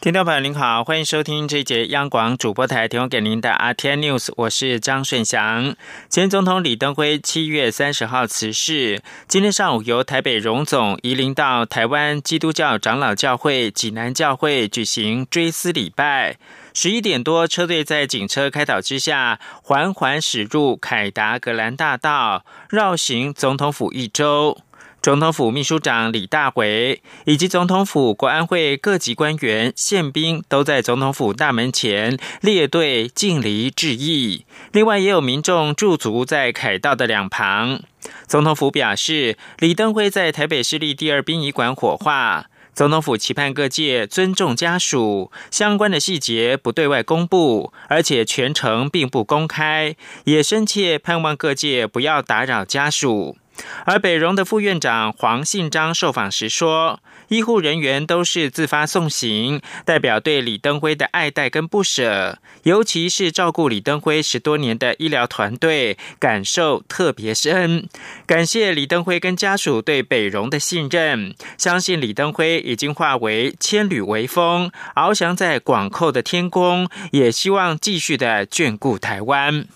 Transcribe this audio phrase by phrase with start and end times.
[0.00, 5.76] 听众朋友您好，欢迎收听这一节央广主播台提供给您的 RT News，我是张顺祥。
[6.08, 16.38] 前总统李登辉七月三十号辞世，今天上午由台北荣总移灵到台湾基督教长老教会济南教会举行追思礼拜。
[16.72, 24.56] 十一点多，车队在警车开导之下，缓缓驶入凯达格兰大道，绕行总统府一周。
[25.02, 34.44] 总统府秘书长李大为以及总统府国安会各级官员、宪兵都在总统府大门前列队敬礼致意。
[34.72, 37.80] 另外，也有民众驻足在凯道的两旁。
[38.26, 42.48] 总统府表示，李登辉在台北市立第二殡仪馆火化。
[42.74, 53.38] 总统府期盼各界尊重家属，相关的细节不对外公布，而且全程并不公开，也深切盼望各界不要打扰家属。
[53.84, 67.88] 而北荣的副院长黄信章受访时说：“医护人员都是自发送行，代表对李登辉的爱戴跟不舍，尤其是照顾李登辉十多年的医疗团队，感受特别深。
[68.26, 79.66] 感谢李登辉跟家属对北荣的信任，相信李登辉已经化为千缕微风，翱翔在广阔的天空，也希望继续的眷顾台湾。”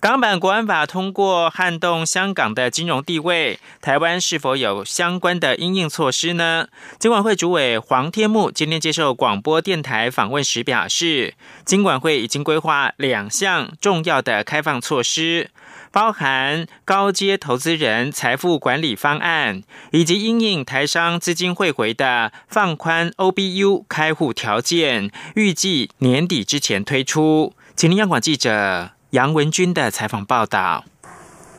[0.00, 3.60] 港版国安法通过，撼动香港的金融地位。
[3.82, 6.68] 台湾是否有相关的应应措施呢？
[6.98, 11.34] 金管会主委黄天木今天接受广播电台访问时表示，
[11.66, 15.50] 金管会已经规划两项重要的开放措施，
[15.92, 27.52] 包含高阶投资人财富管理方案，以及因应台商资金汇回的放宽 OBU 开户条件，预计年底之前推出。
[27.76, 28.92] 请听央广记者。
[29.10, 30.84] 杨文军的采访报道。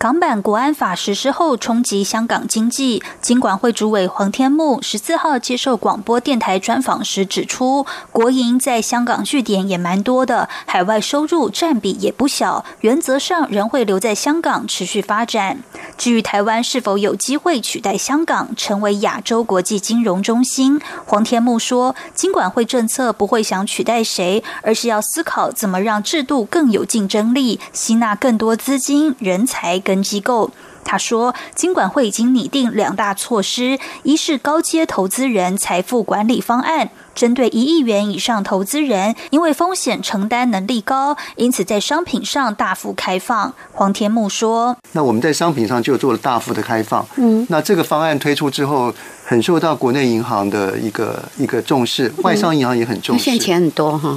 [0.02, 15.60] 港版国安法实施后冲击香港经济，金管会主委黄天木十四号接受广播电台专访时指出，国营在香港据点也蛮多的，海外收入占比也不小，原则上仍会留在香港持续发展。
[16.00, 29.80] 至于台湾是否有机会取代香港成为亚洲国际金融中心，黄天木说，金管会政策不会想取代谁，而是要思考怎么让制度更有竞争力，吸纳更多资金、人才。
[29.91, 30.50] 跟机构，
[30.85, 43.53] 他说，金管会已经拟定两大措施，一是高阶投资人财富管理方案，针对一亿元以上投资人，因为风险承担能力高，因此在商品上大幅开放。
[43.74, 48.94] 黄天木说：“那我们在商品上就做了大幅的开放，嗯，那这个方案推出之后，
[49.25, 54.09] 很受到国内银行的一个一个重视，外商银行也很重视，现钱很多哈，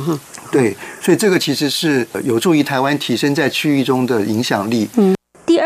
[0.52, 5.12] 对，所以这个其实是有助于台湾提升在区域中的影响力，嗯。”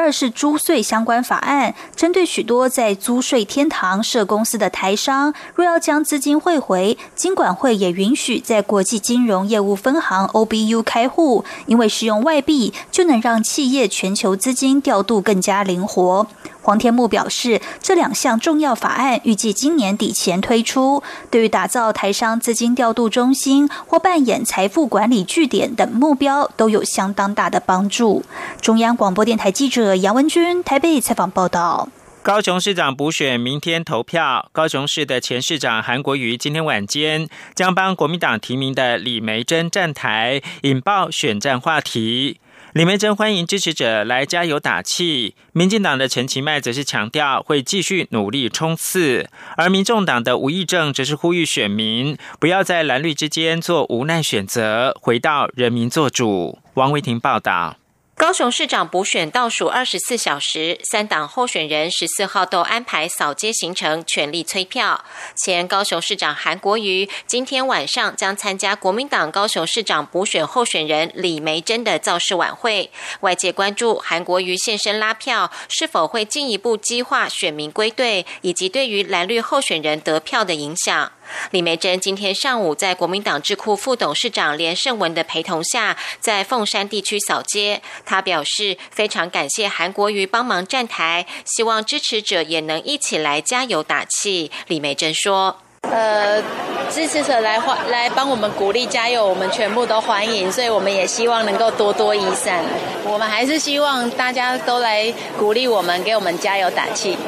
[0.08, 16.26] 二是租税相关法案，针对许多在租税天堂设公司的台商，若要将资金汇回，金管会也允许在国际金融业务分行 OBU 开户，因为使用外币就能让企业全球资金调度更加灵活。
[16.68, 28.22] 黄天木表示，这两项重要法案预计今年底前推出，对于打造台商资金调度中心或扮演财富管理据点等目标都有相当大的帮助。
[28.60, 31.88] 中央广播电台记者杨文君台北采访报道。
[32.20, 42.38] 高雄市长补选明天投票，高雄市的前市长韩国瑜今天晚间将帮国民党提名的李梅珍站台，引爆选战话题。
[42.74, 56.58] 李梅珍欢迎支持者来加油打气，民进党的陈其迈则是强调会继续努力冲刺，而民众党的吴益政则是呼吁选民不要在蓝绿之间做无奈选择，回到人民做主。
[56.74, 57.77] 王维婷报道。
[58.18, 65.04] 高雄市长补选倒数二十四小时，三党候选人十四号都安排扫街行程，全力催票。
[65.36, 72.90] 前高雄市长韩国瑜今天晚上将参加国民党高雄市长补选候选人李梅珍的造势晚会。
[73.20, 81.12] 外界关注韩国瑜现身拉票，是否会进一步激化选民归队，以及对于蓝绿候选人得票的影响。
[81.50, 87.80] 李梅珍今天上午在国民党智库副董事长连胜文的陪同下，在凤山地区扫街。
[88.08, 94.50] 他表示非常感谢韩国瑜帮忙站台，希望支持者也能一起来加油打气。
[94.66, 96.42] 李梅珍说：“呃，
[96.90, 102.64] 支持者来欢来帮我们鼓励加油，我们全部都欢迎，所以我们也希望能够多多益善。
[103.04, 107.18] 我们还是希望大家都来鼓励我们，给我们加油打气。”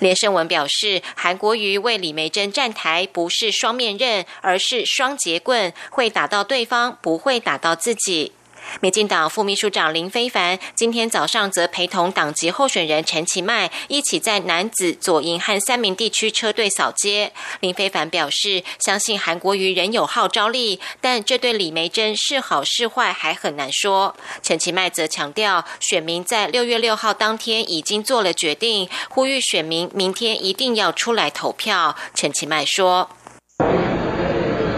[0.00, 8.32] 连胜文表示，韩国瑜为李梅珍站台不是双面刃，而是双节棍，会打到对方，不会打到自己。
[8.80, 17.32] 民进党副秘书长林非凡今天早上则陪同党籍候选人陈其迈一起在男子左营和三明地区车队扫街。
[17.60, 24.14] 林非凡表示，相信韩国瑜仍有号召力，但这对李梅珍是好是坏还很难说。
[24.42, 31.96] 陈其迈则强调，选民在六月六号当天已经做了决定，呼吁选民明天一定要出来投票。
[32.14, 33.08] 陈其迈说：“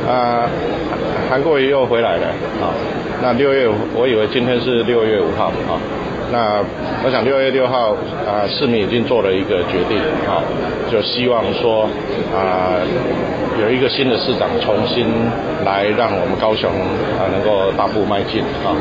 [0.06, 0.48] 啊，
[1.28, 2.28] 韩国瑜又回来了
[2.60, 2.74] 啊。”
[3.22, 5.76] 那六月，我以为今天是六月五号啊。
[6.32, 6.62] 那
[7.04, 7.92] 我想六月六号
[8.24, 10.40] 啊，市民已经做了一个决定啊，
[10.90, 11.84] 就希望说
[12.32, 12.80] 啊，
[13.60, 15.04] 有一个新的市长重新
[15.66, 16.70] 来让我们高雄
[17.18, 18.72] 啊能够大步迈进啊。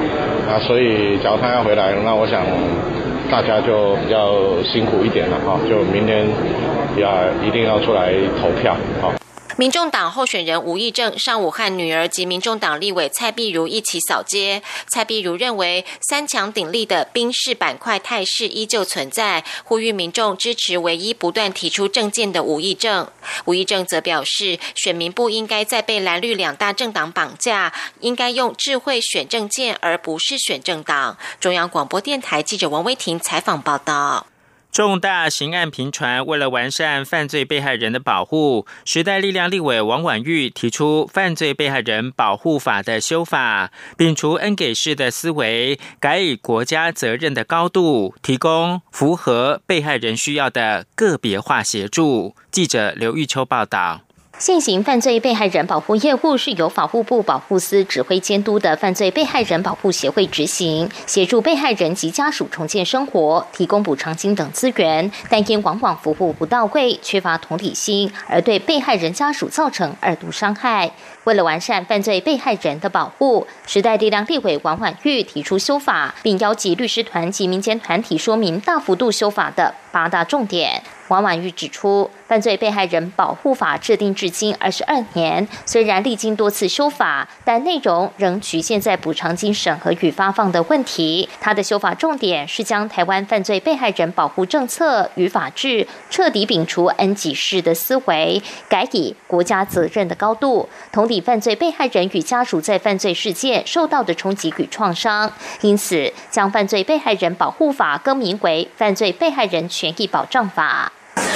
[0.48, 2.42] 那所以，假如他要回来，那我想
[3.30, 6.26] 大家就比较辛苦一点了哈，就明天
[6.96, 7.10] 要
[7.46, 8.72] 一定要出来投票
[9.04, 9.19] 啊。
[9.60, 14.64] 民众党候选人吴益政上午和女儿及民众党立委蔡碧如一起扫街。
[14.88, 23.12] 蔡碧如认为三强鼎立的兵士板块态势依旧存在，呼吁民众支持唯一不断提出政见的吴益政。
[23.44, 31.18] 吴益政则表示，选民不应该再被蓝绿两大政党绑架，应该用智慧选政见，而不是选政党。
[31.42, 34.26] 中央广播电台记者王威婷采访报道。
[34.72, 52.36] 重大刑案频传，为了完善犯罪被害人的保护，时代力量立委王婉玉提出《犯罪被害人保护法》的修法，摒除恩给式的思维，改以国家责任的高度，提供符合被害人需要的个别化协助。
[52.52, 54.02] 记者刘玉秋报道。
[54.40, 70.90] 现行犯罪被害人保护业务是由法务部保护司指挥监督的犯罪被害人保护协会执行，协助被害人及家属重建生活，提供补偿金等资源，但因往往服务不到位、缺乏同理心，而对被害人家属造成二度伤害。
[71.30, 80.82] 为了完善犯罪被害人的保护，时代力量立委王婉玉提出修法，并邀集律师团及民间团体说明大幅度修法的八大重点。
[81.10, 91.28] 王婉玉指出，犯罪被害人保护法制定至今二十二年，虽然历经多次修法，但内容仍局限在补偿金审核与发放的问题。
[91.42, 105.32] 他的修法重点是将台湾犯罪被害人保护政策与法制彻底摒除恩给式的思维，改以国家责任的高度，同理犯罪被害人与家属在犯罪事件受到的冲击与创伤。
[105.62, 110.92] 因此，将犯罪被害人保护法更名为犯罪被害人权益保障法。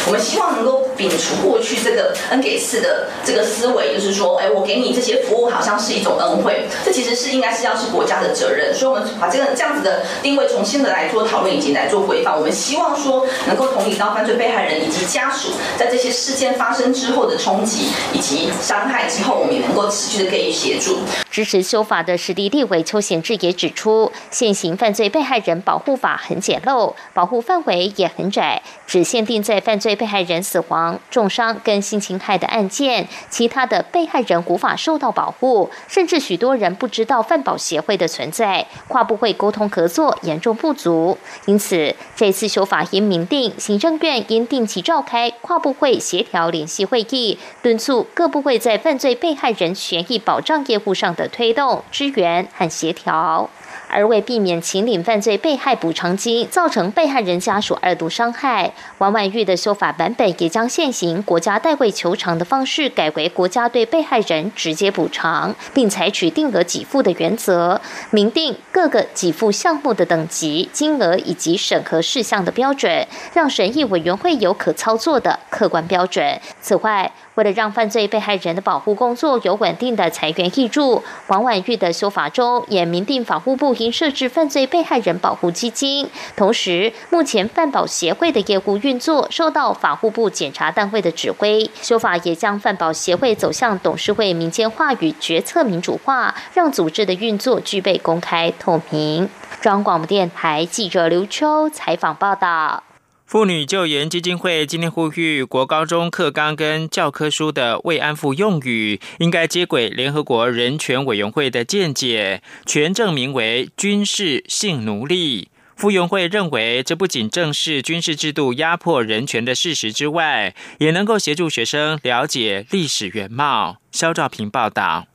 [0.08, 8.74] 我们希望能够摒除过去这个恩给式的这个思维，就是说，哎，我给你这些服务好像是一种恩惠，这其实是应该是要是国家的责任。
[8.74, 12.36] 所以，我们把这个这样子的定位重新的来做讨论以及来做规范。
[12.36, 21.00] 我们希望说，能够同理到犯罪被害人以及家属在这些事件发生之后的冲击以及伤害之后，我们也能够持续的给予协助。
[21.30, 29.96] 支持修法的实地立委邱显志也指出，现行犯罪被害人保护法很简陋，保护范围也很窄，只限定在犯犯罪。
[29.96, 41.18] 被害人死亡、重伤跟性侵害的案件，其他的被害人无法受到保护，甚至许多人不知道犯保协会的存在，跨部会沟通合作严重不足。
[41.46, 53.50] 因此，这次修法应明定，行政院应定期召开跨部会协调联席会议，敦促各部会在犯罪被害人权益保障业务上的推动、支援和协调。
[53.94, 76.40] 而为避免秦岭犯罪被害补偿金造成被害人家属二度伤害，王婉玉的修法版本也将现行国家代位求偿的方式改为国家对被害人直接补偿，并采取定额给付的原则，明定各个给付项目的等级、金额以及审核事项的标准，让审议委员会有可操作的客观标准。
[76.60, 86.08] 此外，为了让犯罪被害人的保护工作有稳定的财源益助，王婉玉的修法中也明定法务部应设置犯罪被害人保护基金。
[86.36, 91.70] 同时，目前犯保协会的业务运作受到法务部检察单位的指挥。
[91.82, 99.28] 修法也将犯保协会走向董事会民间化与决策民主化，让组织的运作具备公开透明。
[99.60, 102.84] 中央广播电台记者刘秋采访报道。
[103.25, 115.50] 妇女救援基金会今天呼吁，国高中课纲跟教科书的慰安妇用语应该接轨联合国人权委员会的见解，全证明为军事性奴隶。
[115.75, 123.77] 妇援会认为，这不仅正视军事制度压迫人权的事实之外，也能够协助学生了解历史原貌。
[123.92, 125.08] 肖兆平报道。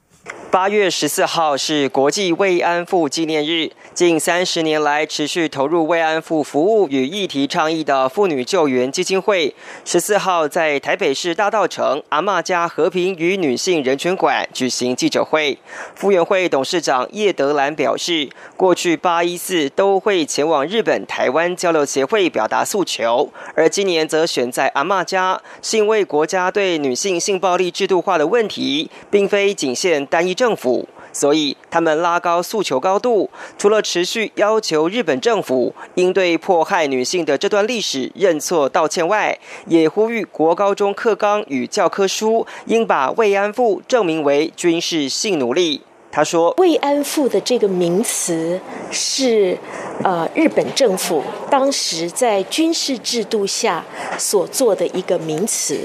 [0.51, 3.71] 八月十四号是国际慰安妇纪念日。
[3.93, 15.59] 近三十年来，持续投入慰安妇服务与议题倡议的妇女救援基金会，十四号在台北市大道城阿嬷家和平与女性人权馆举行记者会。
[15.95, 30.38] 傅园会董事长叶德兰表示，过去八一四都会前往日本台湾交流协会表达诉求，而今年则选在阿嬷家，是因为国家对女性性暴力制度化的问题，并非仅限单一。
[30.39, 33.29] 政府，所以他们拉高诉求高度，
[33.59, 45.83] 除了持续要求日本政府应对迫害女性的这段历史认错道歉外，也呼吁国高中课纲与教科书应把慰安妇证明为军事性奴隶。
[46.11, 48.59] 他说：“慰安妇的这个名词
[48.91, 49.57] 是，
[50.03, 53.85] 呃，日本政府当时在军事制度下
[54.17, 55.81] 所做的一个名词。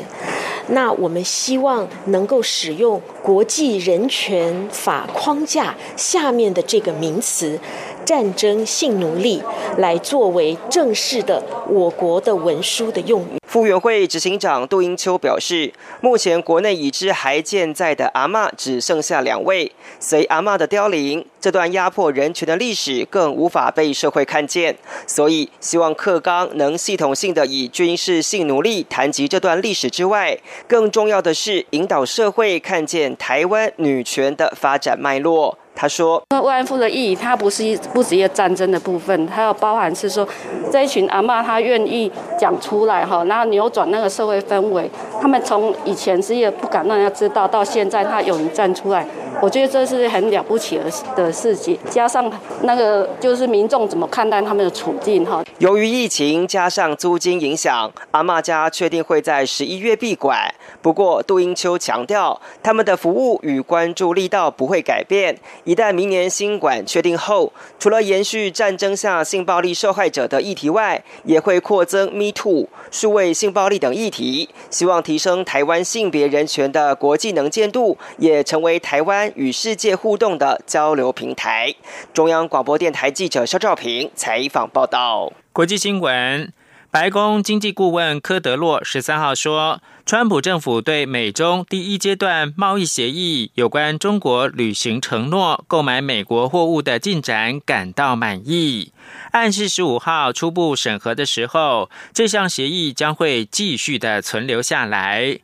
[0.68, 7.60] 那我们希望能够使用国际人权法框架下面的这个名词
[8.06, 9.42] ‘战争性奴隶’
[9.78, 19.72] 来作为正式的我国的文书的用语。”复原会执行长杜英秋表示，目前国内已知还健在的阿嬷只剩下两位。
[20.00, 24.76] 随阿嬷的凋零，这段压迫人权的历史更无法被社会看见。
[25.06, 30.36] 所以，希望克刚能系统性的以军事性奴隶谈及这段历史之外，
[30.68, 35.60] 更重要的是引导社会看见台湾女权的发展脉络。
[35.76, 40.28] 他说：“慰安妇的意义，它不是一不只一个战争的部分，它要包含是说，
[40.72, 44.90] 这一群阿妈她愿意讲出来哈，然后扭转那个社会氛围。
[45.22, 49.06] 他们从以前是也不敢让人家知道，到现在他勇于站出来。”
[49.42, 50.86] 我觉得这是很了不起的
[51.18, 55.44] 的事情，加上那个就是民众怎么看待他们的处境哈。
[55.58, 60.54] 由于疫情加上租金影响，阿妈家确定会在十一月闭馆。
[60.82, 65.36] 不过杜英秋强调，他们的服务与关注力道不会改变。
[65.74, 79.32] 一旦明年新馆确定后，除了延续战争下性暴力受害者的议题外，也会扩增 Me Too、数位性暴力等议题，希望提升台湾性别人权的国际能见度，也成为台湾。
[79.36, 81.74] 与世界互动的交流平台。
[82.14, 85.34] 中央广播电台记者肖兆平采访报道。
[85.52, 86.54] 国际新闻：
[86.94, 98.94] 白宫经济顾问科德洛十三号说，川普政府对美中第一阶段贸易协议有关中国履行承诺购买美国货物的进展感到满意，
[99.32, 105.40] 暗示十五号初步审核的时候，这项协议将会继续的存留下来。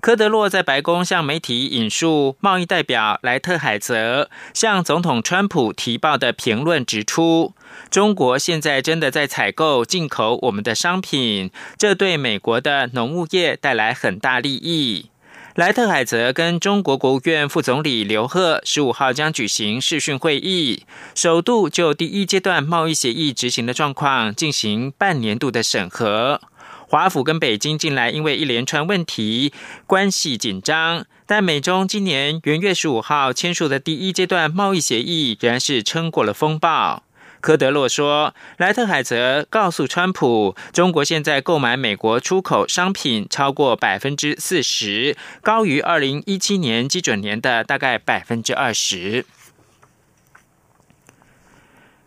[0.00, 7.54] 科德洛在白宫向媒体引述贸易代表莱特海泽向总统川普提报的评论，指出
[7.90, 15.06] 中国现在真的在采购进口我们的商品，这对美国的农务业带来很大利益。
[15.54, 26.40] 莱特海泽跟中国国务院副总理刘鹤十五号将举行视讯会议，首度就第一阶段贸易协议执行的状况进行半年度的审核。
[26.88, 29.52] 华府跟北京近来因为一连串问题
[29.86, 37.02] 关系紧张，但美中今年元月十五号签署的第一阶段贸易协议仍然是撑过了风暴。
[37.42, 49.26] 科德洛说，莱特海泽告诉川普，中国现在购买美国出口商品超过百分之四十，高于二零一七年基准年的大概百分之二十。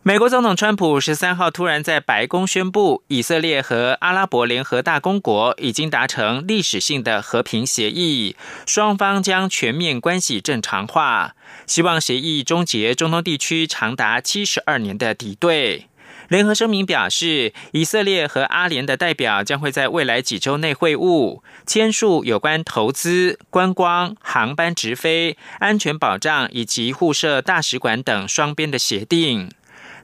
[0.07, 8.35] 美国总统川普十三号突然在白宫宣布，以色列和阿拉伯联合大公国已经达成历史性的和平协议，
[8.67, 11.33] 双方将全面关系正常化，
[11.65, 15.87] 希望协议终结中东地区长达七十二年的敌对。
[16.27, 29.49] 联合声明表示，以色列和阿联的代表将会在未来几周内会晤，签署有关投资、观光、航班直飞、安全保障以及互设大使馆等双边的协定。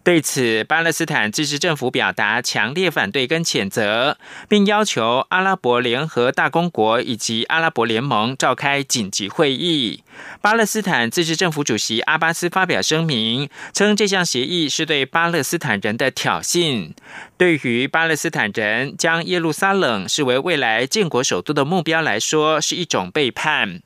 [0.03, 4.17] 对此，巴勒斯坦自治政府表达强烈反对跟谴责，
[4.49, 10.03] 并要求阿拉伯联合大公国以及阿拉伯联盟召开紧急会议。
[10.41, 16.91] 巴勒斯坦自治政府主席阿巴斯发表声明，称这项协议是对巴勒斯坦人的挑衅。
[17.37, 23.81] 对于巴勒斯坦人将耶路撒冷视为未来建国首都的目标来说，是一种背叛。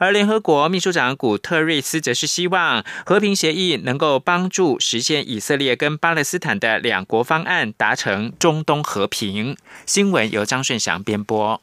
[0.00, 9.56] 而联合国秘书长古特瑞斯则是希望和平协议能够帮助实现以色列跟巴勒斯坦的两国方案达成中东和平。
[9.86, 11.62] 新闻由张顺祥编播。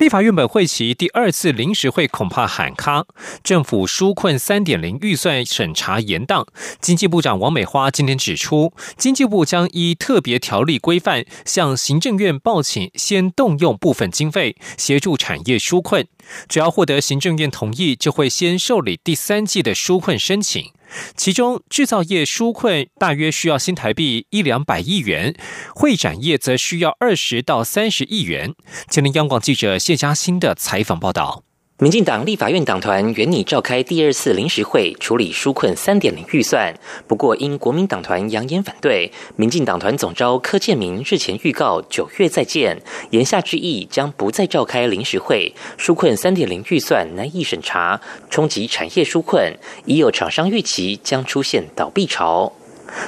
[0.00, 3.04] 立法院本会期第二次临时会恐怕喊卡，
[3.44, 6.46] 政府纾困三点零预算审查延宕。
[6.80, 16.06] 经济部长王美花今天指出，经济部将依特别条例规范，向行政院报请先动用部分经费协助产业纾困，
[16.48, 20.72] 只要获得行政院同意，就会先受理第三季的纾困申请。
[21.16, 25.34] 其中，制造业纾困大约需要新台币一两百亿元，
[25.74, 28.54] 会展业则需要二十到三十亿元。
[28.88, 31.44] 今天，央广记者谢嘉欣的采访报道。
[31.82, 36.74] 民进党立法院党团原拟召开第二次临时会处理纾困三点零预算，
[37.06, 42.76] 不过因国民党团扬言反对，民进党团总召柯建明日前预告九月再见，
[43.12, 45.54] 言下之意将不再召开临时会。
[45.78, 49.50] 纾困三点零预算难以审查，冲击产业纾困，
[49.86, 52.52] 已有厂商预期将出现倒闭潮。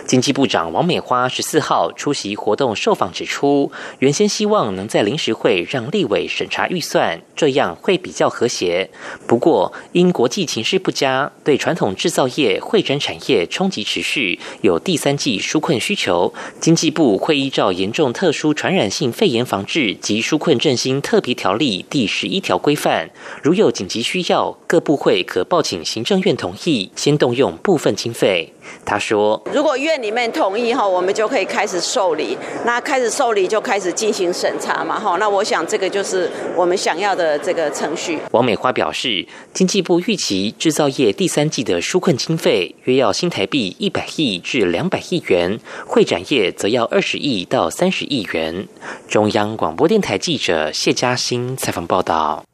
[0.06, 8.90] 经济部长王美花十四号出席活动受访指出，原先希望能在临时会让立委审查预算，这样会比较和谐。
[9.26, 23.10] 不过，因国际情势不佳，对传统制造业、会展产业冲击持续，有第三季纾困需求，经济部会依照严重特殊传染性肺炎防治及纾困振兴特别条例第十一条规范，
[23.42, 28.52] 如有紧急需要，各部会可报请行政院同意，先动用部分经费。
[28.84, 32.36] 他说：“如果院里面同意哈，我们就可以开始受理。
[32.64, 35.16] 那开始受理就开始进行审查嘛哈。
[35.18, 48.66] 那我想这个就是我们想要的这个程序。”王美花表示，经济部预期制造业第三季的纾困经费约要新台币一百亿至两百亿元，会展业则要二十亿到三十亿元。
[49.08, 52.44] 中央广播电台记者谢嘉欣采访报道。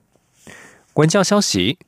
[0.95, 1.79] 文教消息。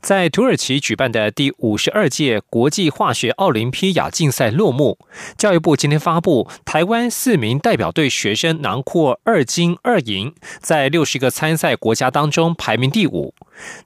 [0.00, 4.98] 在土耳其举办的第五十二届国际化学奥林匹亚竞赛落幕。
[5.36, 13.34] 教育部今天发布，台湾四名代表队学生囊括二金二银，在六十个参赛国家当中排名第五。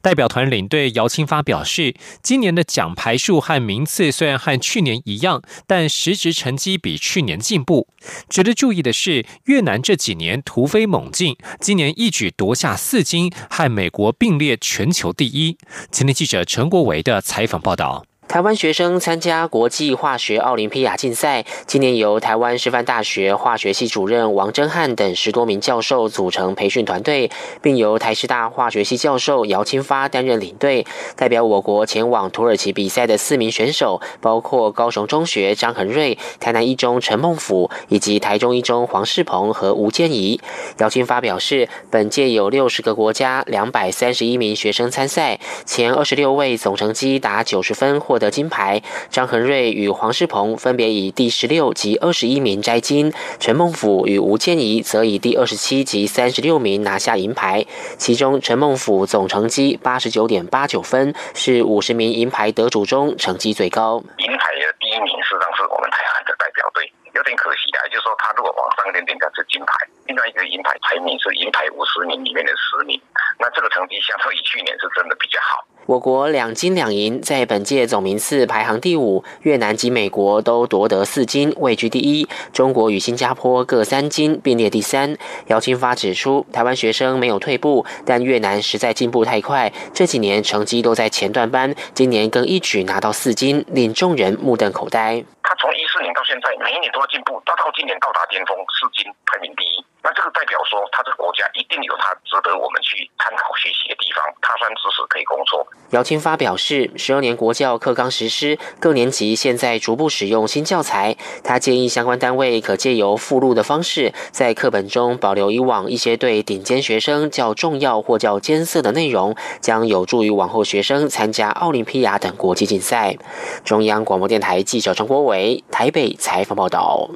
[0.01, 7.89] 代表团领队姚青发表示，今年的奖牌数和名次虽然和去年一样，但实质成绩比去年进步。
[8.29, 15.57] 值得注意的是，越南这几年突飞猛进，今年一举夺下四金，和美国并列全球第一。
[15.91, 18.05] 前天记者陈国维的采访报道。
[18.29, 27.31] 台湾学生参加国际化学奥林匹亚竞赛，今年由台湾师范大学化学系主任王真汉等十多名教授组成培训团队，
[27.61, 30.87] 并由台师大化学系教授姚清发担任领队。
[31.15, 40.41] 代表我国前往土耳其比赛的四名选手，包括高雄中学张恒瑞、台南一中陈梦甫以及台中一中黄世鹏和吴建怡。
[40.79, 48.22] 姚清发表示，本届有六十个国家两百三十一名学生参赛，前二十六位总成绩达九十分获。
[48.22, 57.66] 得金牌，张恒瑞与黄世鹏分别以第十六及二十一名摘金，陈梦甫与吴建怡则以第二十七及三十六名拿下银牌。
[57.98, 63.98] 其中，陈梦甫总成绩八十九点八九分，是五十名银牌得主中成绩最高。
[64.18, 66.87] 银牌的第一名实际上是我们台湾的代表队，
[67.18, 69.75] 有点可惜啊，就是说他如果往上一点点，是金牌。
[70.07, 72.94] 另外一个银牌排名是银牌五十名里面的十名，
[73.40, 75.66] 那这个成绩相对于去年是真的比较好。
[75.87, 82.29] 我国两金两银，在本届总名次排行第五，越南及美国都夺得四金，位居第一。
[82.53, 85.16] 中国与新加坡各三金，并列第三。
[85.49, 95.25] 姚清发指出，台湾学生没有退步，但越南实在进步太快，这几年成绩都在前段班，今年更一举拿到四金，令众人目瞪口呆。
[95.42, 99.82] 他从一四年到现在，每一年都在进步，到到今年到达巅峰，四金排名第一。
[100.03, 105.65] 那这个代表说，他这个国家一定有他值得我们去参考学习的地方，他算知识可以工作。
[105.91, 111.17] 姚清发表示，十二年国教课纲实施，各年级现在逐步使用新教材。
[111.45, 123.17] 他建议相关单位可借由附录的方式，在课本中保留以往一些对顶尖学生较重要或较艰涩的内容，将有助于往后学生参加奥林匹亚等国际竞赛。
[123.65, 127.09] 中央广播电台记者陈国伟台北采访报道。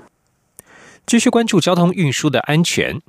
[1.06, 3.00] 继续关注交通运输的安全。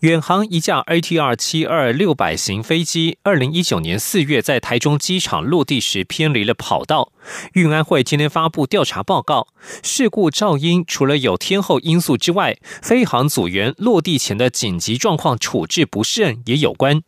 [0.00, 7.12] 远航一架 ATR 七二六百型飞机，二零一九年四月在台中机场落地时偏离了跑道。
[7.52, 9.48] 运安会今天发布调查报告，
[9.82, 17.02] 事故噪音除了有天候因素之外，飞航组员落地前的紧急状况处置不慎也有关。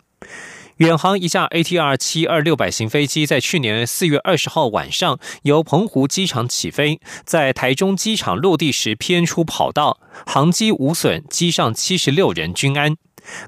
[0.78, 12.96] 远航一架 ATR 七二六百型飞机在去年四月二十号晚上由澎湖机场起飞，在台中机场落地时偏出跑道，航机无损，机上七十六人均安。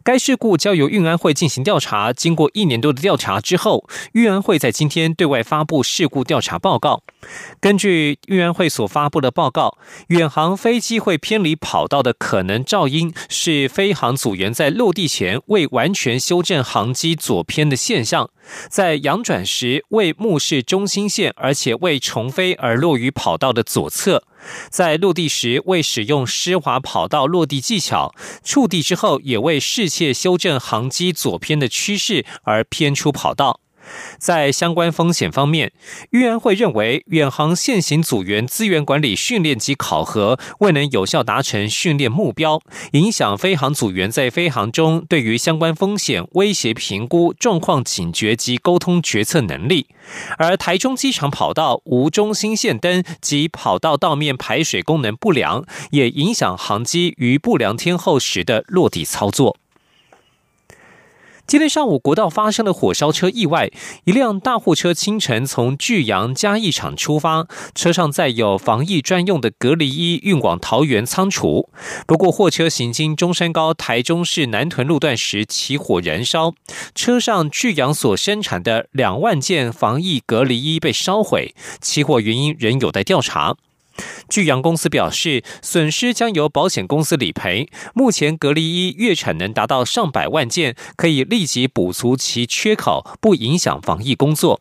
[0.03, 2.12] 该事故交由运安会进行调查。
[2.12, 7.03] 经过一年多的调查之后，运安会在今天对外发布事故调查报告。
[7.61, 18.31] 根据运安会所发布的报告，远航飞机会偏离跑道的可能噪音是飞行组员在落地前未完全修正航机左偏的现象，
[18.69, 24.23] 在扬转时未目视中心线，而且未重飞而落于跑道的左侧。
[24.71, 33.61] 在落地时未使用湿滑跑道落地技巧，触地之后也未适切修正航机左偏的趋势而偏出跑道。
[34.18, 35.72] 在相关风险方面，
[36.11, 42.61] 运安会认为远航现行组员资源管理训练及考核未能有效达成训练目标，
[42.92, 49.87] 影响飞行组员在飞行中对于相关风险威胁评估、状况警觉及沟通决策能力。
[50.38, 59.57] 而台中机场跑道无中心线灯及跑道道面排水功能不良，也影响航机于不良天候时的落地操作。
[61.47, 63.71] 今天上午，国道发生了火烧车意外。
[64.03, 71.71] 一辆大货车清晨从巨阳嘉义厂出发，车上载有防疫专用的隔离衣，运往桃园仓储。
[72.05, 76.55] 不过，货车行经中山高台中市南屯路段时起火燃烧，
[76.97, 81.55] 车上巨阳所生产的两万件防疫隔离衣被烧毁。
[81.81, 83.55] 起火原因仍有待调查。
[84.29, 87.69] 巨阳公司表示，损失将由保险公司理赔。
[87.95, 94.61] 目前隔离衣月产能达到上百万件，可以立即补足其缺口，不影响防疫工作。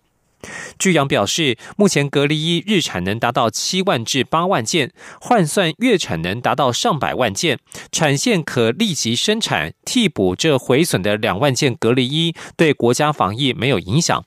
[0.77, 7.57] 巨阳表示，目前隔离衣日产能达到七万至八万件，换算月产能达到上百万件，
[7.91, 14.23] 产线可立即生产，替补这毁损的两万件隔离衣，对国家防疫没有影响。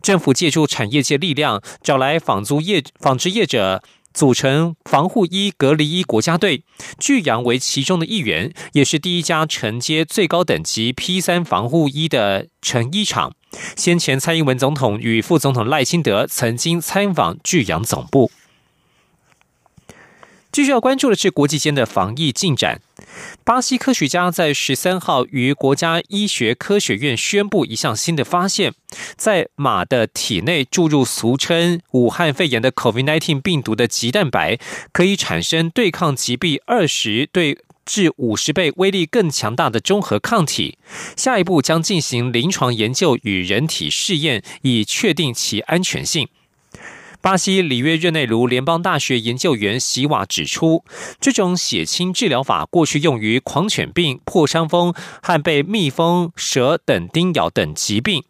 [0.00, 3.82] 政府借助产业界力量，找来纺租业、纺织业者。
[4.14, 6.62] 组成防护衣、隔离衣国家队，
[6.98, 13.34] 巨阳为其中的一员，也是第一家承接最高等级 P 三防护衣的成衣厂。
[13.76, 18.30] 先前蔡英文总统与副总统赖清德曾经参访巨阳总部。
[20.54, 22.80] 继续要关注的是国际间的防疫进展。
[23.42, 28.72] 巴西科学家在十三号于国家医学科学院宣布一项新的发现，
[29.16, 34.56] 在马的体内注入俗称武汉肺炎的 COVID-19 病毒的棘蛋白，
[34.92, 40.78] 可以产生对抗疾病二十对至五十倍威力更强大的中和抗体。
[41.16, 46.28] 下一步将进行临床研究与人体试验，以确定其安全性。
[47.24, 50.84] 巴西里约热内卢联邦大学研究员席瓦指出，
[51.18, 58.22] 这种血清治疗法过去用于狂犬病、破伤风和被蜜蜂、蛇等叮咬等疾病。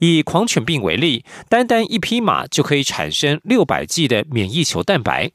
[0.00, 5.30] 以狂犬病为例，单单一匹马就可以产生六百 G 的免疫球蛋白。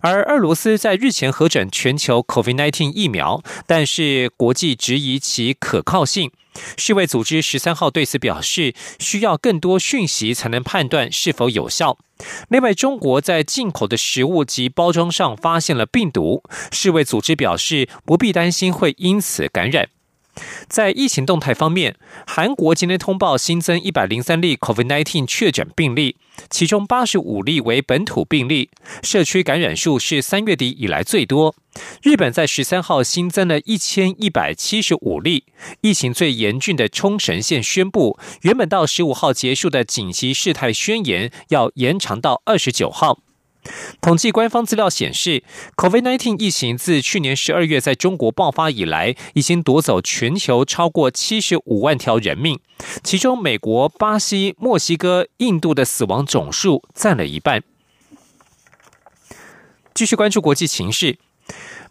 [0.00, 6.30] 而俄罗斯在日前核准全球 COVID-19 疫苗，但是国际质疑其可靠性。
[6.76, 11.98] 世卫组织十三号对此表示，需要更多讯息才能判断是否有效。
[12.48, 19.88] 另外，中国在进口的食物及包装上发现了病毒，世卫组织表示不必担心会因此感染。
[20.68, 26.16] 在疫情动态方面，韩国今天通报新增一百零三例 COVID-19 确诊病例，
[26.48, 28.70] 其中八十五例为本土病例，
[29.02, 31.54] 社区感染数是三月底以来最多。
[32.02, 35.44] 日本在十三号新增了一千一百七十五例，
[35.82, 43.20] 疫情最严峻的冲绳县宣布，原本到十五号结束的紧急事态宣言要延长到二十九号。
[44.00, 45.44] 统计官方资料显示
[45.76, 52.58] ，COVID-19 疫情自去年十二月在中国爆发以来，已经夺走全球超过七十五万条人命，
[53.04, 57.62] 其中美国、巴西、墨西哥、印度的死亡总数占了一半。
[59.94, 61.18] 继续关注国际情势，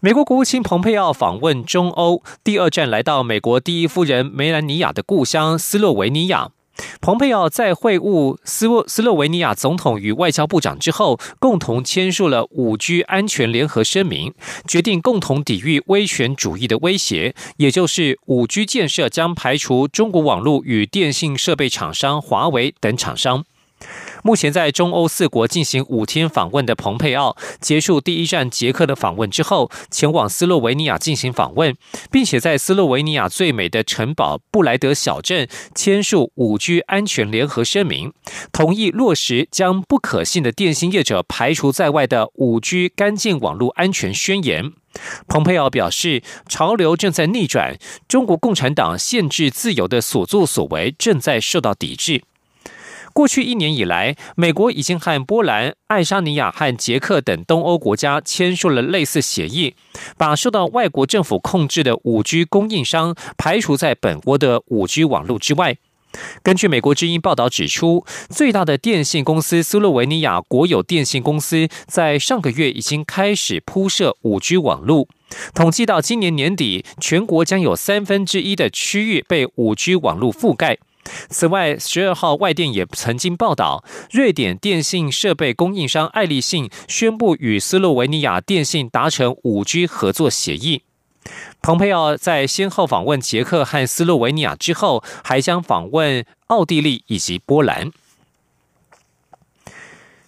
[0.01, 6.51] 美国国务卿蓬佩奥访问中欧，第二站来到美国第一夫人梅兰妮亚的故乡斯洛维尼亚。
[6.99, 14.33] 蓬佩奥在会晤斯洛斯洛维尼亚总统与外交部长之后，共同签署了五 G 安全联合声明，
[14.67, 23.45] 决定共同抵御威权主义的威胁，也就是五 G 建设将排除中国网络与电信设备厂商华为等厂商。
[24.23, 31.75] 目前在中欧四国进行五天访问的蓬佩奥，结束第一站捷克的访问之后，前往斯洛维尼亚进行访问，
[32.11, 38.13] 并且在斯洛维尼亚最美的城堡布莱德小镇签署五 G 安全联合声明，
[38.51, 44.73] 同意落实将不可信的电信业者排除在外的五 G 干净网络安全宣言。
[45.27, 47.77] 蓬佩奥表示，潮流正在逆转，
[48.09, 52.23] 中国共产党限制自由的所作所为正在受到抵制。
[53.13, 59.75] 过去一年以来，美国已经和波兰、爱沙尼亚和捷克等东欧国家签署了类似协议，
[60.17, 65.77] 把受到外国政府控制的五 G 供应商排除在本国的五 G 网络之外。
[66.43, 75.07] 根据美国之音报道指出，最大的电信公司斯洛维尼亚国有电信公司在上个月已经开始铺设五 G 网络。
[75.53, 80.77] 统计到今年年底，全国将有三分之一的区域被五 G 网络覆盖。
[81.29, 90.83] 此外，十二号外电也曾经报道，瑞典电信设备供应商爱立信宣布与斯洛维尼亚电信达成五 G 合作协议。
[91.61, 97.91] 蓬佩奥在先后访问捷克和斯洛维尼亚之后，还将访问奥地利以及波兰。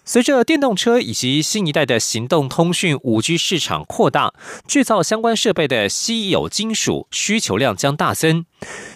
[0.06, 4.34] 随着电动车以及新一代的行动通讯五 G 市场扩大，
[4.68, 8.46] 制造相关设备的稀有金属需求量将大增。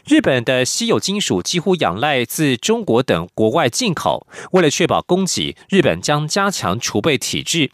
[0.06, 7.72] 日本的稀有金属几乎仰赖自中国等国外进口，为了确保供给，日本将加强储备体制。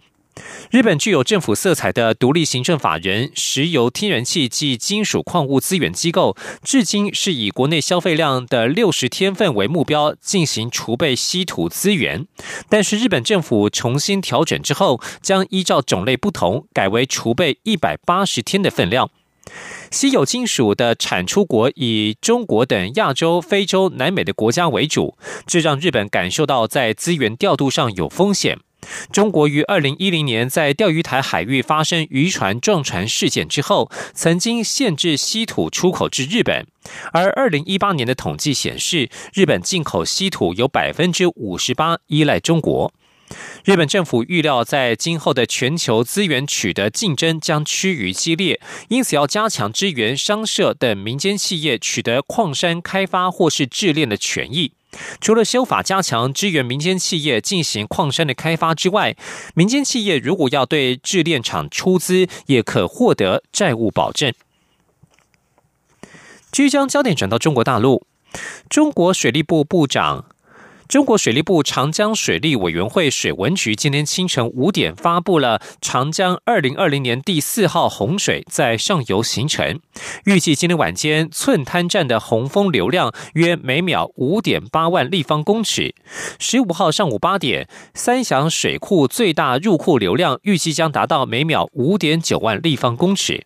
[0.72, 12.26] 日本具有政府色彩的独立行政法人石油天然气及金属矿物资源机构，至今是以国内消费量的六十天份为目标进行储备稀土资源。
[12.68, 19.12] 但是日本政府重新调整之后，将依照种类不同，改为储备一百八十天的分量。
[19.92, 25.16] 稀有金属的产出国以中国等亚洲、非洲、南美的国家为主，
[25.46, 28.58] 这让日本感受到在资源调度上有风险。
[29.12, 36.66] 中国于二零一零年在钓鱼台海域发生渔船撞船事件之后，曾经限制稀土出口至日本。
[37.14, 42.94] 而二零一八年的统计显示，日本进口稀土有百分之五十八依赖中国。
[43.66, 54.74] 日本政府预料，在今后的全球资源取得竞争将趋于激烈，因此要加强支援商社等民间企业取得矿山开发或是冶炼的权益。
[55.20, 59.16] 除了修法加强支援民间企业进行矿山的开发之外，
[59.56, 64.32] 民间企业如果要对制炼厂出资，也可获得债务保证。
[66.52, 68.06] 即将焦点转到中国大陆，
[68.70, 70.26] 中国水利部部长。
[70.88, 79.80] 中国水利部长江水利委员会水文局今天清晨五点发布了长江二零二零年第四号洪水在上游形成，
[80.26, 85.96] 预计今天晚间寸滩站的洪峰流量约每秒五点八万立方公尺。
[86.38, 93.46] 十五号上午八点，三峡水库最大入库流量预计将达到每秒五点九万立方公尺。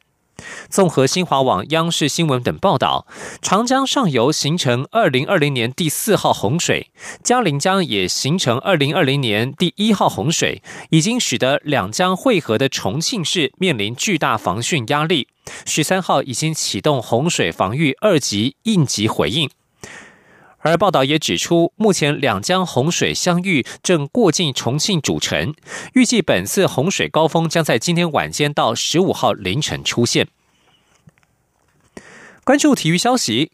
[0.69, 3.08] 综合新华网、央视新闻等报道，
[3.41, 6.91] 长江上游形成二零二零年第四号洪水，
[7.23, 15.28] 嘉陵江也形成二零二零年第一号洪水，已经使得两江汇合的重庆市面临巨大防汛压力。
[15.65, 19.50] 十三号已经启动洪水防御二级应急回应。
[20.60, 25.54] 而报道也指出，目前两江洪水相遇，正过境重庆主城。
[25.93, 30.28] 预计本次洪水高峰将在今天晚间到十五号凌晨出现。
[32.43, 33.52] 关注体育消息，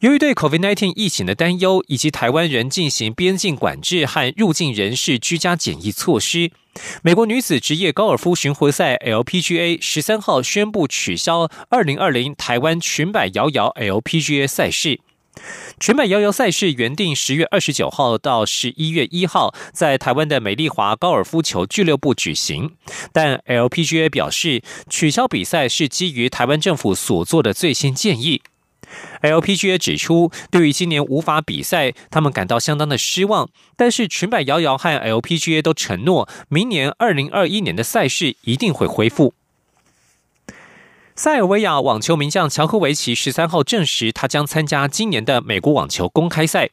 [0.00, 6.52] 由于对 COVID-19 疫情的担忧，以及台湾人进行边境管制和入境人士居家检疫措施，
[7.02, 15.00] 美国女子职业高尔夫巡回赛 LPGA 十三号宣布取消二零二零台湾裙摆摇摇 LPGA 赛事。
[15.80, 22.76] 全美摇摇赛事原定十月二十九号到十一月一号在台湾的美丽华高尔夫球俱乐部举行，
[23.12, 28.42] 但 LPGA 表示取消比赛是基于台湾政府所做的最新建议。
[29.22, 33.48] LPGA 指出，对于今年无法比赛，他们感到相当的失望。
[33.76, 39.34] 但是全百摇摇和 LPGA 都承诺，明年二零二一年的赛事一定会恢复。
[41.16, 46.70] 塞尔维亚网球名将乔科维奇十三号证实，他将参加今年的美国网球公开赛。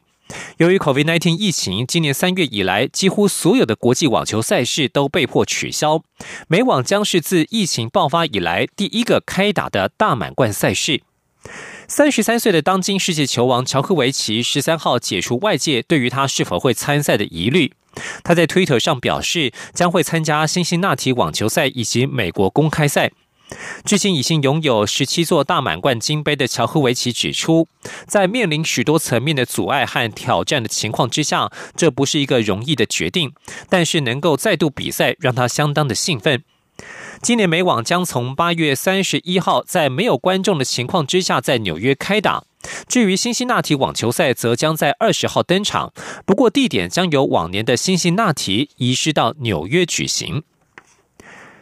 [0.56, 6.02] 由于 COVID-19 疫情，今年三月以来，几乎所有的国际网球赛事都被迫取消。
[6.48, 11.02] 美网将是自疫情爆发以来第一个开打的大满贯赛事。
[11.86, 17.72] 三十三岁的当今世界球王乔科维奇十三号解除外界对于他是否会参赛的疑虑。
[18.24, 23.12] 他在推特上表示，将会参加辛辛那提网球赛以及美国公开赛。
[23.84, 27.68] 至今已经拥有十七座大满贯金杯的乔科维奇指出，
[28.06, 33.32] 在面临许多层面的阻碍和挑战的情况之下，这不是一个容易的决定。
[33.68, 36.42] 但是能够再度比赛，让他相当的兴奋。
[37.20, 42.44] 今年美网将从八月三十一号在没有观众的情况之下在纽约开打。
[42.88, 45.92] 至于辛辛那提网球赛，则将在二十号登场，
[46.24, 50.42] 不过地点将由往年的辛辛那提移师到纽约举行。